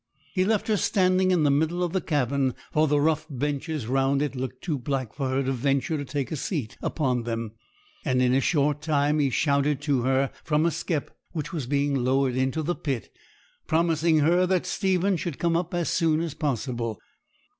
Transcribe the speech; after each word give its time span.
He 0.33 0.45
left 0.45 0.67
her 0.67 0.77
standing 0.77 1.29
in 1.29 1.43
the 1.43 1.51
middle 1.51 1.83
of 1.83 1.93
the 1.93 2.01
cabin, 2.01 2.55
for 2.71 2.87
the 2.87 2.99
rough 2.99 3.27
benches 3.29 3.85
round 3.85 4.23
it 4.23 4.35
looked 4.35 4.63
too 4.63 4.79
black 4.79 5.13
for 5.13 5.29
her 5.29 5.43
to 5.43 5.51
venture 5.51 5.95
to 5.95 6.03
take 6.03 6.31
a 6.31 6.35
seat 6.35 6.75
upon 6.81 7.21
them; 7.21 7.51
and 8.03 8.19
in 8.19 8.33
a 8.33 8.41
short 8.41 8.81
time 8.81 9.19
he 9.19 9.29
shouted 9.29 9.79
to 9.81 10.01
her 10.01 10.31
from 10.43 10.65
a 10.65 10.71
skep, 10.71 11.15
which 11.33 11.53
was 11.53 11.67
being 11.67 11.93
lowered 11.93 12.35
into 12.35 12.63
the 12.63 12.73
pit, 12.73 13.13
promising 13.67 14.21
her 14.21 14.47
that 14.47 14.65
Stephen 14.65 15.17
should 15.17 15.37
come 15.37 15.55
up 15.55 15.71
as 15.71 15.87
soon 15.89 16.19
as 16.21 16.33
possible. 16.33 16.99